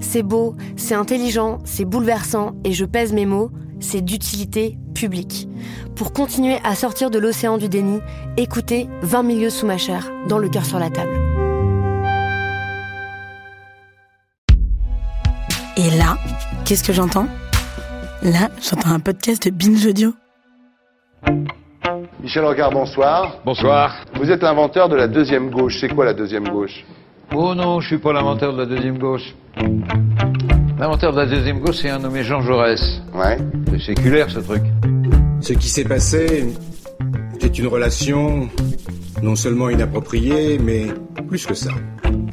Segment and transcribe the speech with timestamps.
[0.00, 3.50] C'est beau, c'est intelligent, c'est bouleversant, et je pèse mes mots,
[3.80, 5.48] c'est d'utilité publique.
[5.96, 8.00] Pour continuer à sortir de l'océan du déni,
[8.36, 11.16] écoutez 20 milieux sous ma chair, dans le cœur sur la table.
[15.76, 16.16] Et là,
[16.64, 17.26] qu'est-ce que j'entends?
[18.22, 20.12] Là, j'entends un podcast de Binge Audio.
[22.22, 23.38] Michel Rocard, bonsoir.
[23.46, 24.04] Bonsoir.
[24.16, 25.78] Vous êtes l'inventeur de la deuxième gauche.
[25.80, 26.84] C'est quoi la deuxième gauche?
[27.34, 29.34] Oh non, je suis pas l'inventeur de la deuxième gauche.
[30.78, 32.80] L'inventeur de la deuxième gauche, c'est un nommé Jean Jaurès.
[33.14, 33.38] Ouais.
[33.70, 34.62] C'est séculaire ce truc.
[35.40, 36.46] Ce qui s'est passé
[37.34, 38.48] était une relation
[39.22, 40.86] non seulement inappropriée, mais
[41.28, 41.70] plus que ça,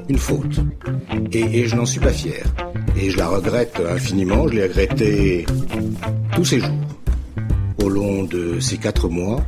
[0.10, 0.60] une faute.
[1.32, 2.44] Et, et je n'en suis pas fier.
[3.00, 5.46] Et je la regrette infiniment, je l'ai regretté
[6.34, 6.70] tous ces jours,
[7.84, 9.42] au long de ces quatre mois,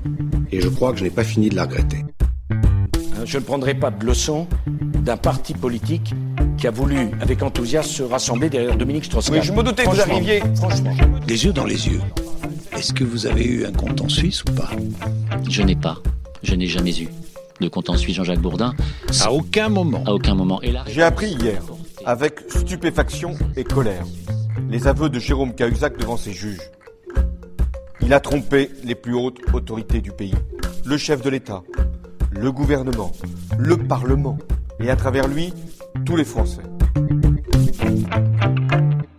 [0.52, 2.06] et je crois que je n'ai pas fini de la regretter.
[3.26, 6.14] Je ne prendrai pas de leçon d'un parti politique
[6.58, 9.40] qui a voulu, avec enthousiasme, se rassembler derrière Dominique Strauss-Kahn.
[9.40, 10.42] Oui, je me doutais que vous arriviez.
[10.56, 10.94] Franchement.
[11.28, 12.02] Les yeux dans les yeux.
[12.74, 14.70] Est-ce que vous avez eu un compte en Suisse ou pas?
[15.50, 15.98] Je n'ai pas,
[16.44, 17.10] je n'ai jamais eu
[17.60, 18.74] de compte en Suisse Jean-Jacques Bourdin.
[19.22, 20.04] À aucun moment.
[20.06, 20.62] À aucun moment.
[20.62, 21.62] Et là, J'ai appris hier,
[22.06, 24.06] avec stupéfaction et colère,
[24.70, 26.62] les aveux de Jérôme Cahuzac devant ses juges.
[28.02, 30.36] Il a trompé les plus hautes autorités du pays,
[30.86, 31.64] le chef de l'État,
[32.40, 33.12] le gouvernement,
[33.58, 34.38] le Parlement,
[34.80, 35.54] et à travers lui,
[36.06, 36.62] tous les Français.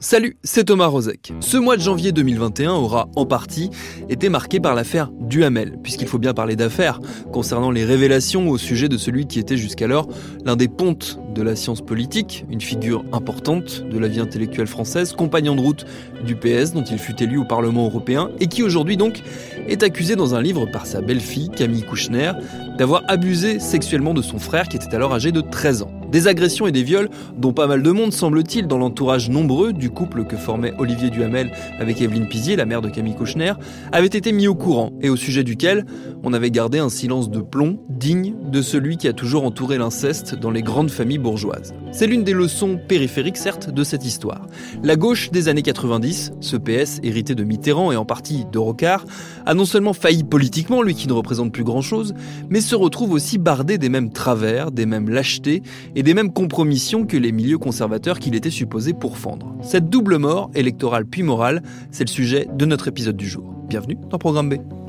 [0.03, 1.35] Salut, c'est Thomas Rozek.
[1.41, 3.69] Ce mois de janvier 2021 aura en partie
[4.09, 7.01] été marqué par l'affaire Duhamel, puisqu'il faut bien parler d'affaires
[7.35, 10.09] concernant les révélations au sujet de celui qui était jusqu'alors
[10.47, 15.13] l'un des pontes de la science politique, une figure importante de la vie intellectuelle française,
[15.13, 15.85] compagnon de route
[16.25, 19.21] du PS dont il fut élu au Parlement européen et qui aujourd'hui donc
[19.69, 22.33] est accusé dans un livre par sa belle-fille Camille Kouchner
[22.79, 26.00] d'avoir abusé sexuellement de son frère qui était alors âgé de 13 ans.
[26.11, 29.91] Des agressions et des viols dont pas mal de monde, semble-t-il, dans l'entourage nombreux du
[29.91, 33.53] couple que formait Olivier Duhamel avec Evelyne Pizier, la mère de Camille Kouchner,
[33.93, 35.87] avaient été mis au courant et au sujet duquel
[36.25, 40.35] on avait gardé un silence de plomb digne de celui qui a toujours entouré l'inceste
[40.35, 41.75] dans les grandes familles bourgeoises.
[41.93, 44.47] C'est l'une des leçons périphériques, certes, de cette histoire.
[44.83, 49.05] La gauche des années 90, ce PS hérité de Mitterrand et en partie de Rocard,
[49.47, 52.15] a non seulement failli politiquement, lui qui ne représente plus grand-chose,
[52.49, 55.63] mais se retrouve aussi bardé des mêmes travers, des mêmes lâchetés
[55.95, 59.55] et des mêmes compromissions que les milieux conservateurs qu'il était supposé pourfendre.
[59.63, 63.45] Cette double mort, électorale puis morale, c'est le sujet de notre épisode du jour.
[63.69, 64.80] Bienvenue dans Programme B.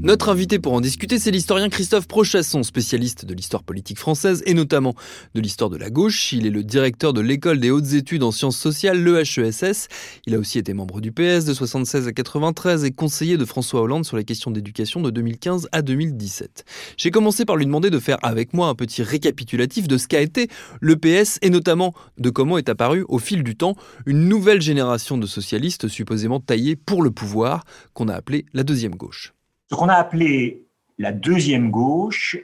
[0.00, 4.54] Notre invité pour en discuter, c'est l'historien Christophe Prochasson, spécialiste de l'histoire politique française et
[4.54, 4.94] notamment
[5.34, 6.32] de l'histoire de la gauche.
[6.32, 9.88] Il est le directeur de l'école des hautes études en sciences sociales, l'EHESS.
[10.26, 13.80] Il a aussi été membre du PS de 76 à 93 et conseiller de François
[13.80, 16.64] Hollande sur les questions d'éducation de 2015 à 2017.
[16.96, 20.20] J'ai commencé par lui demander de faire avec moi un petit récapitulatif de ce qu'a
[20.20, 20.46] été
[20.80, 23.74] le PS et notamment de comment est apparue au fil du temps
[24.06, 28.94] une nouvelle génération de socialistes supposément taillés pour le pouvoir qu'on a appelé la deuxième
[28.94, 29.32] gauche.
[29.70, 30.64] Ce qu'on a appelé
[30.98, 32.38] la deuxième gauche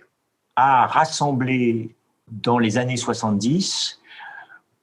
[0.57, 1.97] a rassemblé
[2.29, 4.01] dans les années 70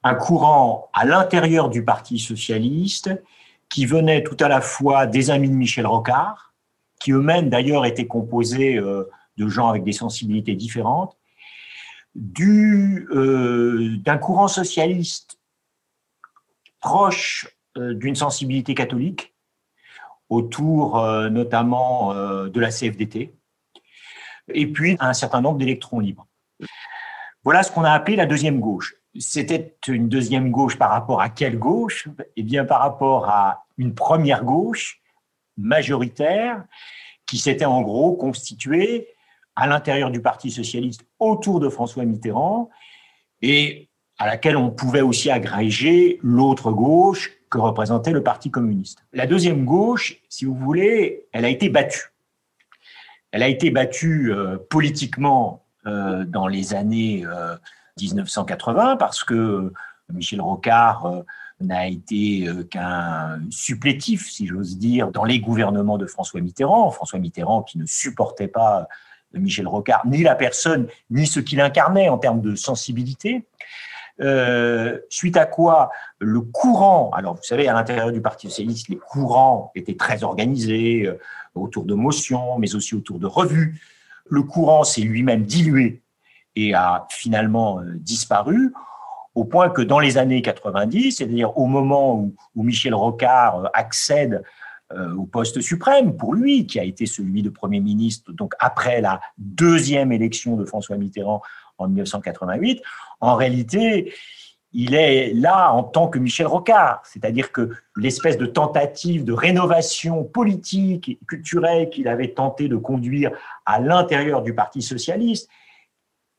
[0.04, 3.12] un courant à l'intérieur du Parti socialiste
[3.70, 6.54] qui venait tout à la fois des amis de Michel Rocard,
[7.00, 11.16] qui eux-mêmes d'ailleurs étaient composés euh, de gens avec des sensibilités différentes,
[12.16, 15.40] du, euh, d'un courant socialiste
[16.80, 17.48] proche
[17.78, 19.31] euh, d'une sensibilité catholique,
[20.32, 23.36] autour euh, notamment euh, de la CFDT,
[24.54, 26.26] et puis un certain nombre d'électrons libres.
[27.44, 28.96] Voilà ce qu'on a appelé la deuxième gauche.
[29.20, 32.08] C'était une deuxième gauche par rapport à quelle gauche?
[32.38, 35.02] Eh bien, par rapport à une première gauche
[35.58, 36.64] majoritaire
[37.26, 39.10] qui s'était en gros constituée
[39.58, 42.70] à l'intérieur du Parti socialiste autour de François Mitterrand
[43.42, 49.04] et à laquelle on pouvait aussi agréger l'autre gauche que représentait le Parti communiste.
[49.14, 52.12] La deuxième gauche, si vous voulez, elle a été battue.
[53.32, 57.26] Elle a été battue euh, politiquement euh, dans les années
[58.00, 59.72] 1980 parce que
[60.12, 61.24] Michel Rocard
[61.60, 66.90] n'a été qu'un supplétif, si j'ose dire, dans les gouvernements de François Mitterrand.
[66.90, 68.88] François Mitterrand qui ne supportait pas
[69.34, 73.46] Michel Rocard, ni la personne, ni ce qu'il incarnait en termes de sensibilité.
[74.22, 75.90] Euh, suite à quoi
[76.20, 81.08] le courant, alors vous savez, à l'intérieur du Parti socialiste, les courants étaient très organisés
[81.08, 81.20] euh,
[81.56, 83.82] autour de motions, mais aussi autour de revues.
[84.30, 86.04] Le courant s'est lui-même dilué
[86.56, 88.74] et a finalement euh, disparu,
[89.34, 94.44] au point que dans les années 90, c'est-à-dire au moment où, où Michel Rocard accède
[95.18, 99.22] au poste suprême pour lui, qui a été celui de Premier ministre, donc après la
[99.38, 101.42] deuxième élection de François Mitterrand
[101.82, 102.82] en 1988,
[103.20, 104.14] en réalité,
[104.74, 110.24] il est là en tant que Michel Rocard, c'est-à-dire que l'espèce de tentative de rénovation
[110.24, 113.32] politique et culturelle qu'il avait tenté de conduire
[113.66, 115.50] à l'intérieur du Parti socialiste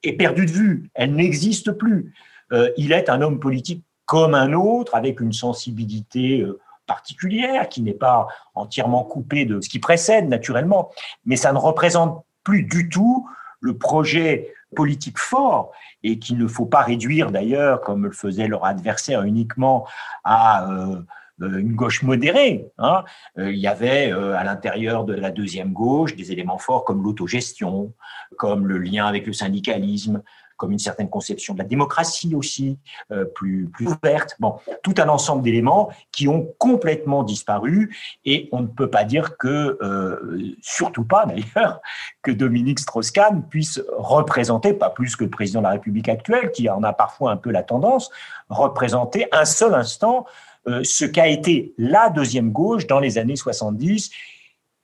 [0.03, 2.15] est perdue de vue, elle n'existe plus.
[2.53, 7.83] Euh, il est un homme politique comme un autre, avec une sensibilité euh, particulière qui
[7.83, 10.91] n'est pas entièrement coupée de ce qui précède naturellement,
[11.25, 13.29] mais ça ne représente plus du tout
[13.61, 15.73] le projet politique fort
[16.03, 19.87] et qu'il ne faut pas réduire d'ailleurs, comme le faisait leur adversaire, uniquement
[20.25, 20.97] à euh,
[21.43, 22.67] euh, une gauche modérée.
[22.79, 23.05] Hein.
[23.39, 27.93] Euh, il y avait à l'intérieur de la deuxième gauche des éléments forts comme l'autogestion,
[28.37, 30.23] comme le lien avec le syndicalisme,
[30.63, 32.79] comme une certaine conception de la démocratie aussi,
[33.11, 34.37] euh, plus, plus ouverte.
[34.39, 39.37] Bon, tout un ensemble d'éléments qui ont complètement disparu et on ne peut pas dire
[39.39, 41.81] que, euh, surtout pas d'ailleurs,
[42.23, 46.71] que Dominique Strauss-Kahn puisse représenter, pas plus que le président de la République actuelle, qui
[46.71, 48.09] en a parfois un peu la tendance,
[48.49, 50.27] représenter un seul instant
[50.69, 54.13] euh, ce qu'a été la deuxième gauche dans les années 70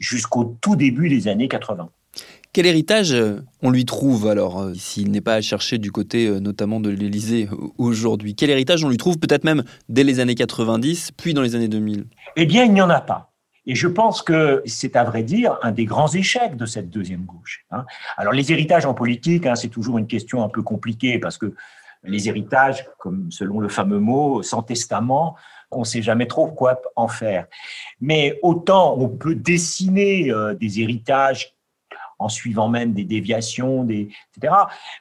[0.00, 1.88] jusqu'au tout début des années 80.
[2.52, 6.26] Quel héritage euh, on lui trouve alors, euh, s'il n'est pas à chercher du côté
[6.26, 8.34] euh, notamment de l'Élysée aujourd'hui?
[8.34, 11.68] Quel héritage on lui trouve peut-être même dès les années 90, puis dans les années
[11.68, 12.06] 2000
[12.36, 13.32] Eh bien, il n'y en a pas.
[13.66, 17.26] Et je pense que c'est à vrai dire un des grands échecs de cette deuxième
[17.26, 17.66] gauche.
[17.70, 17.84] Hein.
[18.16, 21.52] Alors les héritages en politique, hein, c'est toujours une question un peu compliquée parce que
[22.02, 25.36] les héritages, comme selon le fameux mot, sans testament,
[25.70, 27.46] on ne sait jamais trop quoi en faire.
[28.00, 31.57] Mais autant on peut dessiner des héritages
[32.18, 34.54] en suivant même des déviations, etc.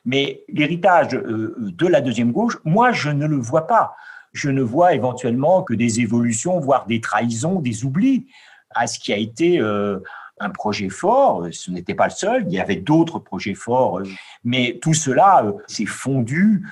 [0.06, 3.96] Mais l'héritage euh, de la deuxième gauche, moi, je ne le vois pas.
[4.34, 8.28] Je ne vois éventuellement que des évolutions, voire des trahisons, des oublis
[8.72, 10.00] à ce qui a été euh,
[10.40, 11.48] un projet fort.
[11.52, 14.02] Ce n'était pas le seul, il y avait d'autres projets forts,
[14.44, 16.68] mais tout cela euh, s'est fondu,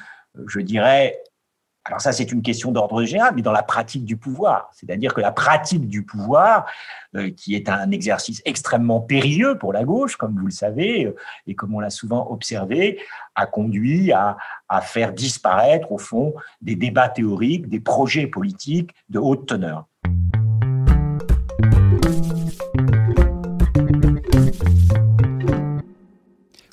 [0.48, 1.18] je dirais,
[1.86, 4.72] alors ça, c'est une question d'ordre général, mais dans la pratique du pouvoir.
[4.74, 6.66] C'est-à-dire que la pratique du pouvoir,
[7.16, 11.16] euh, qui est un exercice extrêmement périlleux pour la gauche, comme vous le savez, euh,
[11.46, 13.00] et comme on l'a souvent observé,
[13.36, 14.36] a conduit à,
[14.68, 19.86] à faire disparaître, au fond, des débats théoriques, des projets politiques de haute teneur.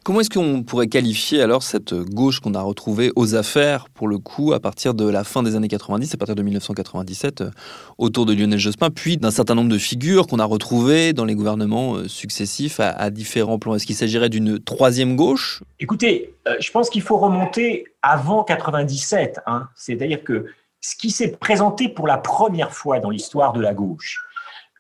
[0.04, 4.18] Comment est-ce qu'on pourrait qualifier alors cette gauche qu'on a retrouvée aux affaires, pour le
[4.18, 7.50] coup, à partir de la fin des années 90, à partir de 1997, euh,
[7.98, 11.36] autour de Lionel Jospin, puis d'un certain nombre de figures qu'on a retrouvées dans les
[11.36, 13.76] gouvernements euh, successifs à, différents plans?
[13.76, 15.62] Est-ce qu'il s'agirait d'une troisième gauche?
[15.78, 19.38] Écoutez, euh, je pense qu'il faut remonter avant 97.
[19.46, 19.68] Hein.
[19.76, 20.46] C'est-à-dire que
[20.80, 24.20] ce qui s'est présenté pour la première fois dans l'histoire de la gauche,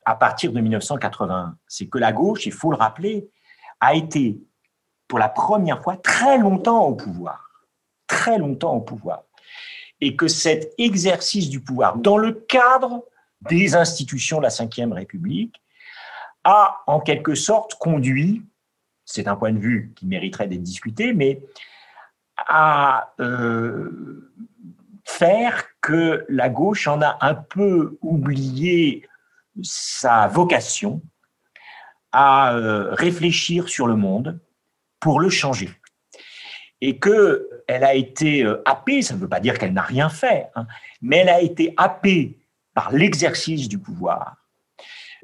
[0.04, 3.28] à partir de 1980, c'est que la gauche, il faut le rappeler,
[3.80, 4.40] a été
[5.12, 7.50] pour la première fois très longtemps au pouvoir,
[8.06, 9.24] très longtemps au pouvoir,
[10.00, 13.04] et que cet exercice du pouvoir, dans le cadre
[13.42, 15.60] des institutions de la Ve République,
[16.44, 18.42] a en quelque sorte conduit,
[19.04, 21.42] c'est un point de vue qui mériterait d'être discuté, mais
[22.38, 24.32] à euh,
[25.04, 29.06] faire que la gauche en a un peu oublié
[29.62, 31.02] sa vocation
[32.12, 34.40] à euh, réfléchir sur le monde,
[35.02, 35.68] pour le changer.
[36.80, 40.46] Et qu'elle a été euh, happée, ça ne veut pas dire qu'elle n'a rien fait,
[40.54, 40.66] hein,
[41.02, 42.38] mais elle a été happée
[42.72, 44.36] par l'exercice du pouvoir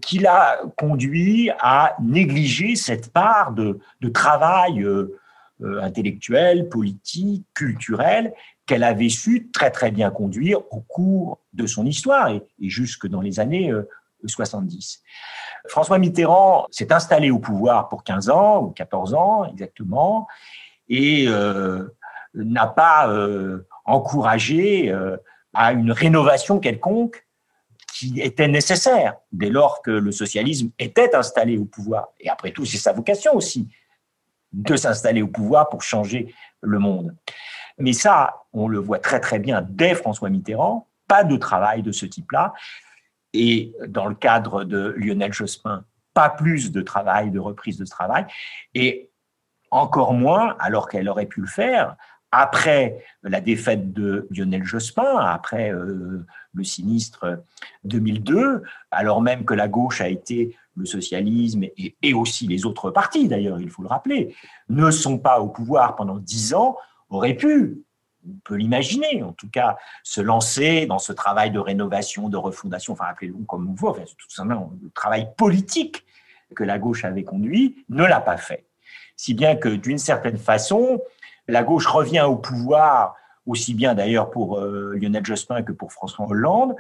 [0.03, 3.81] qui l'a conduit à négliger cette part de,
[4.13, 5.19] travail euh,
[5.63, 8.33] euh, intellectuel, politique, culturel
[8.67, 13.21] qu'elle avait su très très bien conduire au cours de son histoire et, jusque dans
[13.21, 13.73] les années
[14.25, 15.03] 70.
[15.69, 20.27] François Mitterrand s'est installé au pouvoir pour 15 ans ou 14 ans exactement,
[20.89, 21.87] et euh,
[22.35, 25.17] n'a pas euh, encouragé euh,
[25.55, 27.27] à une rénovation quelconque
[27.95, 32.09] qui était nécessaire dès lors que le socialisme était installé au pouvoir.
[32.21, 33.69] Et après tout, c'est sa vocation aussi
[34.53, 37.15] de s'installer au pouvoir pour changer le monde.
[37.79, 41.93] Mais ça, on le voit très très bien dès François Mitterrand, pas de travail de
[41.93, 42.53] ce type-là.
[43.35, 48.27] Et dans le cadre de Lionel Jospin, pas plus de travail, de reprise de travail.
[48.75, 49.11] Et
[49.71, 51.97] encore moins, alors qu'elle aurait pu le faire,
[52.31, 57.43] après la défaite de Lionel Jospin, après euh, le sinistre
[57.85, 62.91] 2002, alors même que la gauche a été le socialisme et, et aussi les autres
[62.91, 64.35] partis, d'ailleurs, il faut le rappeler,
[64.69, 66.77] ne sont pas au pouvoir pendant dix ans,
[67.11, 67.83] aurait pu,
[68.27, 72.93] on peut l'imaginer, en tout cas, se lancer dans ce travail de rénovation, de refondation,
[72.93, 76.05] enfin, appelez-le comme on veut, enfin, tout simplement le travail politique
[76.55, 78.65] que la gauche avait conduit, ne l'a pas fait.
[79.17, 81.01] Si bien que, d'une certaine façon,
[81.47, 86.27] la gauche revient au pouvoir, aussi bien d'ailleurs pour euh, Lionel Jospin que pour François
[86.27, 86.75] Hollande,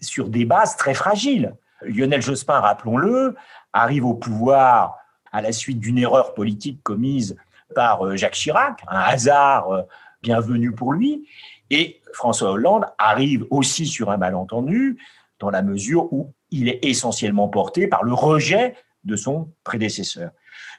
[0.00, 1.54] sur des bases très fragiles.
[1.82, 3.36] Lionel Jospin, rappelons-le,
[3.72, 4.98] arrive au pouvoir
[5.32, 7.36] à la suite d'une erreur politique commise
[7.74, 9.84] par euh, Jacques Chirac, un hasard
[10.20, 11.26] euh, bienvenu pour lui,
[11.70, 14.98] et François Hollande arrive aussi sur un malentendu,
[15.38, 18.74] dans la mesure où il est essentiellement porté par le rejet
[19.04, 20.32] de son prédécesseur.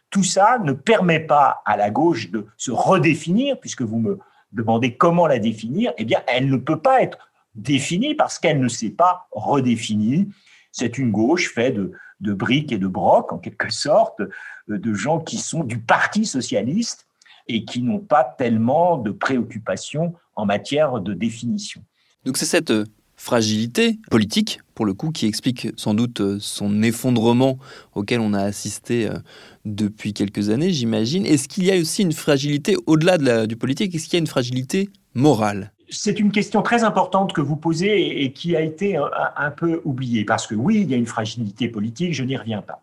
[0.09, 4.19] Tout ça ne permet pas à la gauche de se redéfinir, puisque vous me
[4.51, 8.67] demandez comment la définir, eh bien, elle ne peut pas être définie parce qu'elle ne
[8.67, 10.29] s'est pas redéfinie.
[10.71, 14.21] C'est une gauche faite de, de briques et de brocs, en quelque sorte,
[14.67, 17.07] de gens qui sont du Parti socialiste
[17.55, 21.83] et qui n'ont pas tellement de préoccupations en matière de définition.
[22.25, 26.83] Donc c'est cette euh, fragilité politique, pour le coup, qui explique sans doute euh, son
[26.83, 27.57] effondrement
[27.95, 29.17] auquel on a assisté euh,
[29.65, 31.25] depuis quelques années, j'imagine.
[31.25, 33.93] Est-ce qu'il y a aussi une fragilité au-delà du politique?
[33.95, 35.71] Est-ce qu'il y a une fragilité morale?
[35.89, 40.23] C'est une question très importante que vous posez et qui a été un, peu oubliée,
[40.23, 42.81] parce que oui, il y a une fragilité politique, je n'y reviens pas.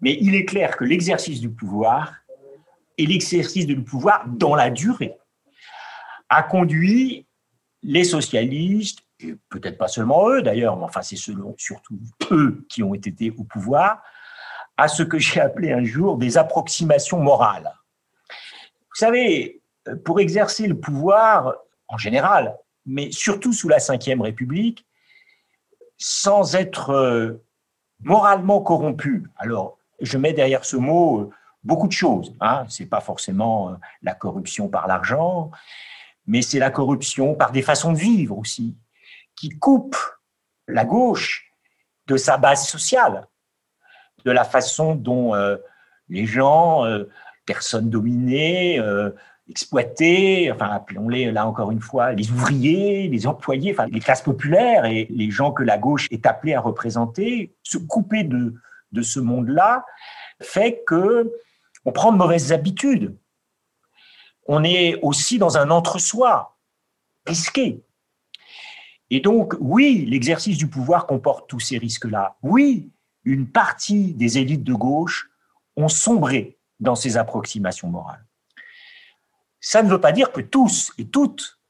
[0.00, 2.14] Mais il est clair que l'exercice du pouvoir
[2.98, 5.16] et l'exercice du pouvoir dans la durée
[6.28, 7.26] a conduit
[7.82, 11.98] les socialistes, et peut-être pas seulement eux d'ailleurs, mais enfin c'est surtout
[12.30, 14.02] eux qui ont été au pouvoir,
[14.76, 17.72] à ce que j'ai appelé un jour des approximations morales.
[18.30, 19.62] Vous savez,
[20.04, 21.54] pour exercer le pouvoir,
[21.88, 24.86] en général, mais surtout sous la Ve République,
[25.98, 27.42] sans être euh,
[28.00, 29.24] moralement corrompu.
[29.36, 31.30] Alors, je mets derrière ce mot euh,
[31.66, 32.34] beaucoup de choses.
[32.40, 32.64] Hein.
[32.68, 35.50] Ce n'est pas forcément euh, la corruption par l'argent,
[36.26, 38.76] mais c'est la corruption par des façons de vivre aussi,
[39.34, 39.96] qui coupe
[40.66, 41.52] la gauche
[42.06, 43.26] de sa base sociale,
[44.24, 45.34] de la façon dont
[46.08, 46.82] les gens,
[47.44, 48.80] personnes dominées,
[49.48, 54.84] exploités, enfin appelons-les là encore une fois, les ouvriers, les employés, enfin les classes populaires
[54.84, 58.54] et les gens que la gauche est appelée à représenter, se couper de,
[58.92, 59.84] de ce monde-là
[60.40, 61.32] fait que
[61.86, 63.16] on prend de mauvaises habitudes.
[64.46, 66.58] On est aussi dans un entre-soi
[67.24, 67.82] risqué.
[69.08, 72.36] Et donc, oui, l'exercice du pouvoir comporte tous ces risques-là.
[72.42, 72.90] Oui,
[73.24, 75.30] une partie des élites de gauche
[75.76, 78.24] ont sombré dans ces approximations morales.
[79.60, 81.60] Ça ne veut pas dire que tous et toutes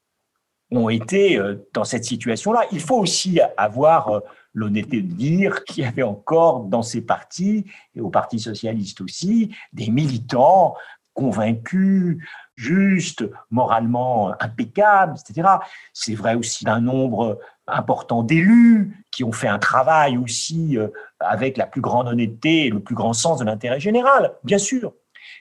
[0.71, 2.61] ont été euh, dans cette situation-là.
[2.71, 4.19] Il faut aussi avoir euh,
[4.57, 9.55] l'honnêteté de dire qu'il y avait encore dans ces partis, et au Parti socialiste aussi,
[9.73, 10.75] des militants
[11.13, 12.17] convaincus,
[12.55, 15.47] justes, moralement impeccables, etc.
[15.93, 20.87] C'est vrai aussi d'un nombre important d'élus qui ont fait un travail aussi euh,
[21.19, 24.93] avec la plus grande honnêteté et le plus grand sens de l'intérêt général, bien sûr.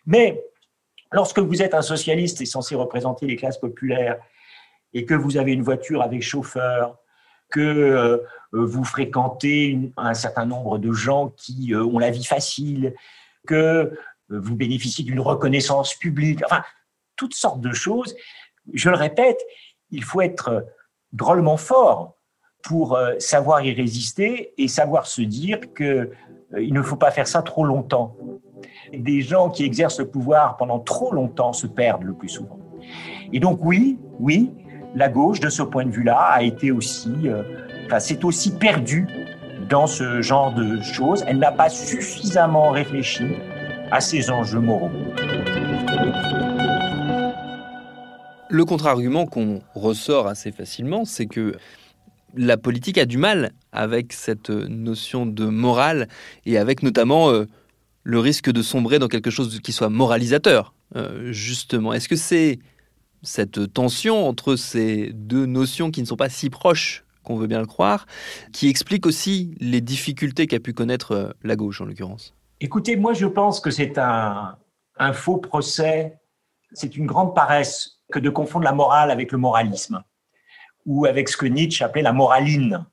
[0.06, 0.42] Mais
[1.12, 4.18] Lorsque vous êtes un socialiste et censé représenter les classes populaires
[4.92, 6.98] et que vous avez une voiture avec chauffeur,
[7.56, 8.18] que euh,
[8.52, 12.94] vous fréquentez un certain nombre de gens qui euh, ont la vie facile,
[13.46, 13.90] que euh,
[14.28, 16.62] vous bénéficiez d'une reconnaissance publique, enfin,
[17.16, 18.14] toutes sortes de choses.
[18.74, 19.40] Je le répète,
[19.90, 20.66] il faut être
[21.12, 22.18] drôlement fort
[22.62, 27.64] pour savoir y résister et savoir se dire qu'il ne faut pas faire ça trop
[27.64, 28.16] longtemps
[28.92, 32.58] des gens qui exercent le pouvoir pendant trop longtemps se perdent le plus souvent.
[33.32, 34.50] Et donc oui, oui,
[34.96, 37.42] la gauche, de ce point de vue-là, a été aussi, euh,
[37.84, 39.06] enfin, c'est aussi perdu
[39.68, 41.22] dans ce genre de choses.
[41.26, 43.26] Elle n'a pas suffisamment réfléchi
[43.90, 44.90] à ces enjeux moraux.
[48.48, 51.56] Le contre-argument qu'on ressort assez facilement, c'est que
[52.34, 56.08] la politique a du mal avec cette notion de morale
[56.46, 57.44] et avec notamment euh,
[58.02, 61.92] le risque de sombrer dans quelque chose qui soit moralisateur, euh, justement.
[61.92, 62.60] Est-ce que c'est
[63.26, 67.58] cette tension entre ces deux notions qui ne sont pas si proches qu'on veut bien
[67.58, 68.06] le croire,
[68.52, 73.12] qui explique aussi les difficultés qu'a pu connaître euh, la gauche en l'occurrence Écoutez, moi
[73.12, 74.56] je pense que c'est un,
[75.12, 76.18] faux procès,
[76.72, 80.02] c'est une grande paresse que de confondre la morale avec le moralisme,
[80.86, 82.86] ou avec ce que Nietzsche appelait la moraline.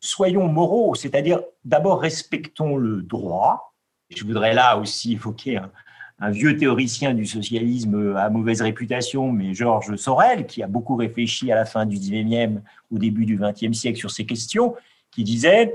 [0.00, 3.74] Soyons moraux, c'est-à-dire d'abord respectons le droit.
[4.08, 5.70] Je voudrais là aussi évoquer un,
[6.18, 11.50] un vieux théoricien du socialisme à mauvaise réputation, mais Georges Sorel, qui a beaucoup réfléchi
[11.50, 14.74] à la fin du 19e, au début du 20e siècle sur ces questions,
[15.10, 15.74] qui disait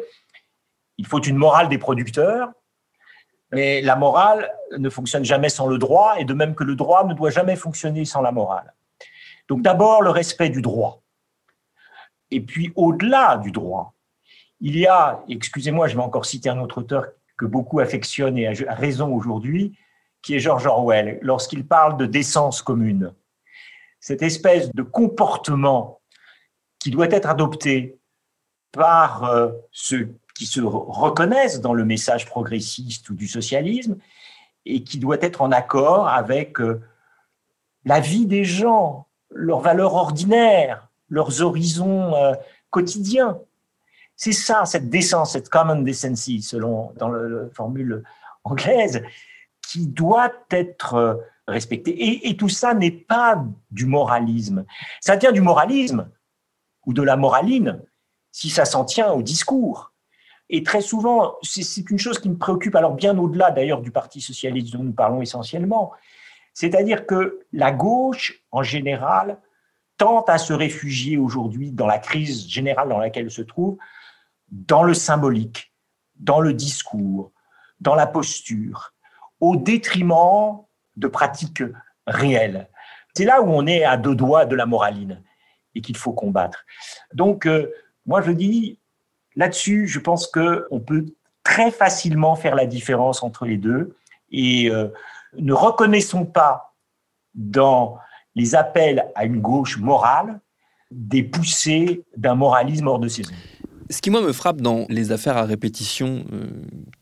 [0.97, 2.51] il faut une morale des producteurs,
[3.51, 7.05] mais la morale ne fonctionne jamais sans le droit, et de même que le droit
[7.05, 8.73] ne doit jamais fonctionner sans la morale.
[9.47, 11.01] Donc d'abord le respect du droit.
[12.31, 13.93] Et puis au-delà du droit,
[14.59, 17.05] il y a, excusez-moi, je vais encore citer un autre auteur
[17.37, 19.77] que beaucoup affectionnent et a raison aujourd'hui,
[20.21, 23.13] qui est George Orwell, lorsqu'il parle de décence commune.
[23.99, 26.01] Cette espèce de comportement
[26.79, 27.97] qui doit être adopté
[28.71, 33.97] par euh, ceux qui se reconnaissent dans le message progressiste ou du socialisme
[34.65, 36.81] et qui doit être en accord avec euh,
[37.85, 42.33] la vie des gens, leurs valeurs ordinaires, leurs horizons euh,
[42.69, 43.39] quotidiens.
[44.15, 48.03] C'est ça, cette décence, cette common decency, selon dans la formule
[48.43, 49.01] anglaise,
[49.67, 51.15] qui doit être euh,
[51.47, 52.27] respecté.
[52.27, 54.65] Et, tout ça n'est pas du moralisme.
[55.01, 56.09] Ça tient du moralisme
[56.85, 57.81] ou de la moraline
[58.31, 59.91] si ça s'en tient au discours.
[60.49, 64.21] Et très souvent, c'est une chose qui me préoccupe, alors bien au-delà d'ailleurs du Parti
[64.21, 65.91] socialiste dont nous parlons essentiellement,
[66.53, 69.39] c'est-à-dire que la gauche, en général,
[69.97, 73.77] tente à se réfugier aujourd'hui dans la crise générale dans laquelle elle se trouve,
[74.49, 75.73] dans le symbolique,
[76.15, 77.31] dans le discours,
[77.81, 78.93] dans la posture
[79.39, 80.63] au détriment
[80.95, 81.63] de pratiques
[82.05, 82.67] réelles.
[83.15, 85.21] C'est là où on est à deux doigts de la moraline
[85.75, 86.65] et qu'il faut combattre.
[87.13, 87.71] Donc, euh,
[88.05, 88.79] moi, je dis,
[89.35, 91.05] là-dessus, je pense qu'on peut
[91.43, 93.95] très facilement faire la différence entre les deux
[94.31, 94.89] et euh,
[95.37, 96.75] ne reconnaissons pas
[97.33, 97.97] dans
[98.35, 100.39] les appels à une gauche morale
[100.91, 103.33] des poussées d'un moralisme hors de saison.
[103.89, 106.49] Ce qui, moi, me frappe dans les affaires à répétition euh,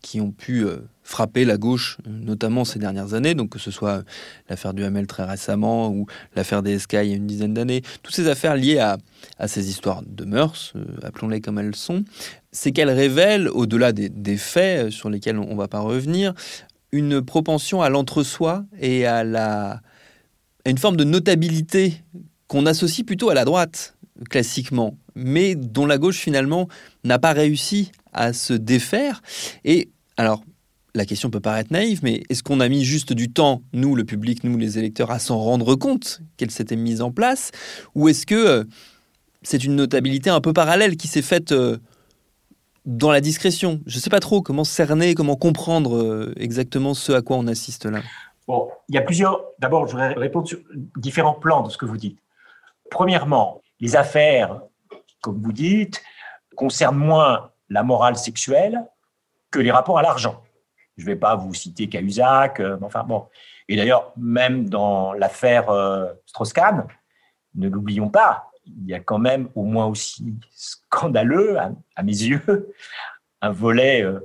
[0.02, 0.66] qui ont pu
[1.06, 4.04] frappé la gauche, notamment ces dernières années, donc que ce soit
[4.50, 7.84] l'affaire du Hamel très récemment ou l'affaire des Sky il y a une dizaine d'années,
[8.02, 8.98] toutes ces affaires liées à,
[9.48, 12.04] ces histoires de mœurs, euh, appelons-les comme elles sont,
[12.52, 16.34] c'est qu'elles révèlent, au-delà des, faits euh, sur lesquels on ne va pas revenir,
[16.92, 19.82] une propension à l'entre-soi et à, la,
[20.66, 22.02] à une forme de notabilité
[22.48, 23.96] qu'on associe plutôt à la droite,
[24.32, 26.68] classiquement, mais dont la gauche finalement
[27.04, 29.22] n'a pas réussi à se défaire.
[29.66, 30.44] Et alors,
[30.96, 34.06] la question peut paraître naïve, mais est-ce qu'on a mis juste du temps, nous, le
[34.06, 37.52] public, nous, les électeurs, à s'en rendre compte qu'elle s'était mise en place?
[37.96, 38.64] Ou est-ce que euh,
[39.44, 41.78] c'est une notabilité un peu parallèle qui s'est faite euh,
[42.86, 43.82] dans la discrétion?
[43.86, 47.48] Je ne sais pas trop comment cerner, comment comprendre euh, exactement ce à quoi on
[47.48, 48.00] assiste là.
[48.48, 49.44] Bon, il y a plusieurs.
[49.60, 50.60] D'abord, je voudrais répondre sur
[50.96, 52.20] différents plans de ce que vous dites.
[52.90, 54.62] Premièrement, les affaires,
[55.22, 56.02] comme vous dites,
[56.56, 58.86] concernent moins la morale sexuelle
[59.52, 60.45] que les rapports à l'argent.
[60.98, 63.28] Je ne vais pas vous citer Cahuzac, euh, enfin bon.
[63.68, 66.88] Et d'ailleurs, même dans l'affaire euh, Strauss-Kahn,
[67.56, 72.74] ne l'oublions pas, il y a quand même au moins aussi scandaleux, à, mes yeux,
[73.42, 74.20] un volet euh,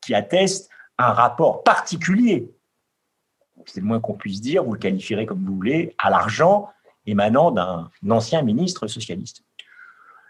[0.00, 2.50] qui atteste un rapport particulier,
[3.66, 6.70] c'est le moins qu'on puisse dire, vous le qualifierez comme vous voulez, à l'argent
[7.06, 9.42] émanant d'un ancien ministre socialiste.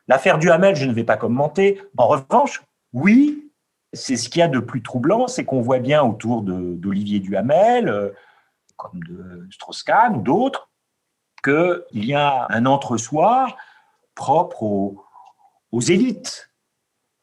[0.08, 1.80] L'affaire Duhamel, je ne vais pas commenter.
[1.96, 3.49] En revanche, oui,
[3.92, 7.88] c'est ce qu'il y a de plus troublant, c'est qu'on voit bien autour d'Olivier Duhamel,
[7.88, 8.10] euh,
[8.76, 10.70] comme de Strauss-Kahn ou d'autres,
[11.42, 13.56] qu'il y a un entre-soi
[14.14, 15.04] propre aux,
[15.72, 16.50] aux, élites.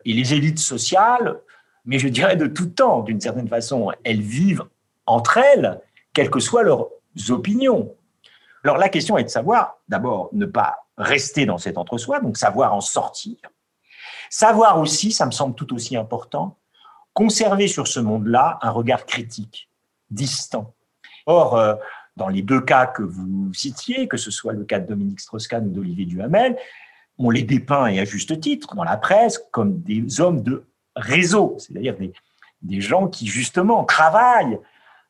[0.05, 1.39] Et les élites sociales,
[1.85, 4.65] mais je dirais de tout temps, d'une certaine façon, elles vivent
[5.05, 5.81] entre elles,
[6.13, 6.89] quelles que soient leurs
[7.29, 7.95] opinions.
[8.63, 12.73] Alors la question est de savoir, d'abord, ne pas rester dans cet entre-soi, donc savoir
[12.73, 13.37] en sortir,
[14.29, 16.57] Savoir aussi, ça me semble tout aussi important,
[17.13, 19.69] conserver sur ce monde-là un regard critique,
[20.09, 20.73] distant.
[21.25, 21.75] Or, euh,
[22.15, 25.67] dans les deux cas que vous citiez, que ce soit le cas de Dominique Strauss-Kahn
[25.67, 26.57] ou d'Olivier Duhamel,
[27.17, 31.55] on les dépeint, et à juste titre, dans la presse, comme des hommes de réseau,
[31.59, 32.13] c'est-à-dire des,
[32.61, 34.59] des gens qui, justement, travaillent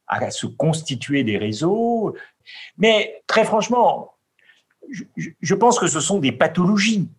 [0.08, 2.16] à se constituer des réseaux.
[2.78, 4.14] Mais très franchement,
[4.90, 7.10] je, je pense que ce sont des pathologies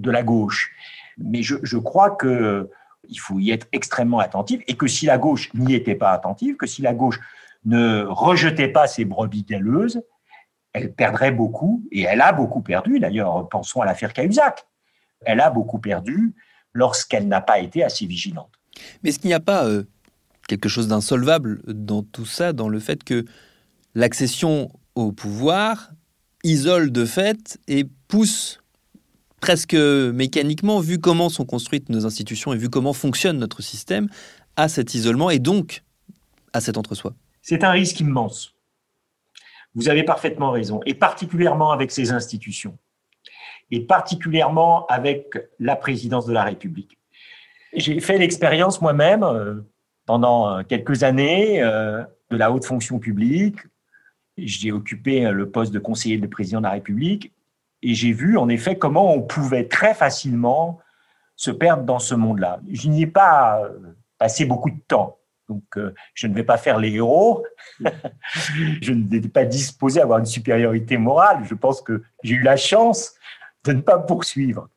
[0.00, 0.72] de la gauche.
[1.18, 2.70] Mais je, crois que
[3.08, 6.56] il faut y être extrêmement attentif et que si la gauche n'y était pas attentive,
[6.56, 7.18] que si la gauche
[7.64, 10.02] ne rejetait pas ses brebis galeuses,
[10.72, 14.66] elle perdrait beaucoup, et elle a beaucoup perdu d'ailleurs, pensons à l'affaire Cahuzac.
[15.22, 16.32] Elle a beaucoup perdu
[16.72, 18.52] lorsqu'elle n'a pas été assez vigilante.
[19.02, 19.82] Mais est-ce qu'il n'y a pas euh,
[20.48, 23.24] quelque chose d'insolvable dans tout ça, dans le fait que
[23.94, 25.90] l'accession au pouvoir
[26.44, 28.60] isole de fait et pousse
[29.40, 34.08] presque mécaniquement, vu comment sont construites nos institutions et vu comment fonctionne notre système,
[34.56, 35.82] à cet isolement et donc
[36.52, 38.54] à cet entre-soi C'est un risque immense.
[39.74, 42.76] Vous avez parfaitement raison, et particulièrement avec ces institutions,
[43.70, 46.98] et particulièrement avec la présidence de la République.
[47.72, 49.60] J'ai fait l'expérience moi-même euh,
[50.06, 53.58] pendant euh, quelques années euh, de la haute fonction publique.
[54.36, 57.32] J'ai occupé le poste de conseiller de président de la République
[57.82, 60.78] et j'ai vu en effet comment on pouvait très facilement
[61.36, 62.60] se perdre dans ce monde-là.
[62.70, 63.62] Je n'y ai pas
[64.18, 65.18] passé beaucoup de temps.
[65.48, 65.64] Donc,
[66.14, 67.44] je ne vais pas faire les héros.
[68.82, 71.44] je n'étais pas disposé à avoir une supériorité morale.
[71.44, 73.14] Je pense que j'ai eu la chance
[73.64, 74.68] de ne pas poursuivre.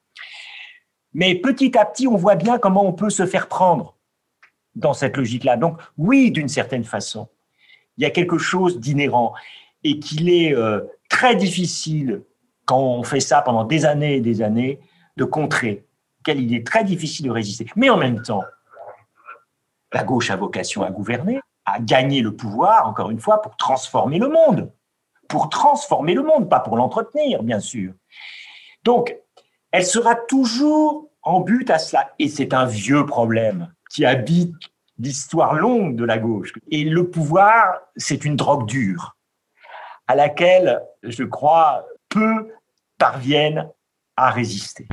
[1.13, 3.97] Mais petit à petit, on voit bien comment on peut se faire prendre
[4.75, 5.57] dans cette logique-là.
[5.57, 7.29] Donc oui, d'une certaine façon,
[7.97, 9.33] il y a quelque chose d'inhérent
[9.83, 12.23] et qu'il est euh, très difficile,
[12.65, 14.79] quand on fait ça pendant des années et des années,
[15.17, 15.85] de contrer,
[16.23, 17.65] qu'il est très difficile de résister.
[17.75, 18.43] Mais en même temps,
[19.91, 24.17] la gauche a vocation à gouverner, à gagner le pouvoir, encore une fois, pour transformer
[24.17, 24.71] le monde.
[25.29, 27.93] Pour transformer le monde, pas pour l'entretenir, bien sûr.
[28.83, 29.15] Donc,
[29.71, 32.11] elle sera toujours en but à cela.
[32.19, 34.53] Et c'est un vieux problème qui habite
[34.99, 36.53] l'histoire longue de la gauche.
[36.69, 39.15] Et le pouvoir, c'est une drogue dure
[40.07, 42.53] à laquelle, je crois, peu
[42.97, 43.69] parviennent
[44.15, 44.87] à résister.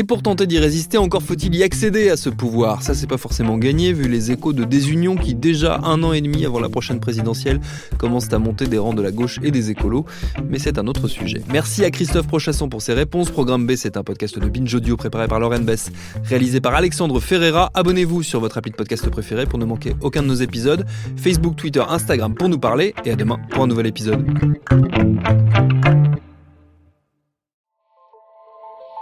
[0.00, 2.82] Et pour tenter d'y résister, encore faut-il y accéder à ce pouvoir.
[2.82, 6.22] Ça, c'est pas forcément gagné, vu les échos de désunion qui, déjà un an et
[6.22, 7.60] demi avant la prochaine présidentielle,
[7.98, 10.06] commencent à monter des rangs de la gauche et des écolos.
[10.48, 11.42] Mais c'est un autre sujet.
[11.52, 13.28] Merci à Christophe Prochasson pour ses réponses.
[13.28, 15.90] Programme B, c'est un podcast de Binge Audio préparé par Lauren Bess,
[16.24, 17.70] réalisé par Alexandre Ferreira.
[17.74, 20.86] Abonnez-vous sur votre appli de podcast préféré pour ne manquer aucun de nos épisodes.
[21.18, 22.94] Facebook, Twitter, Instagram pour nous parler.
[23.04, 24.24] Et à demain pour un nouvel épisode.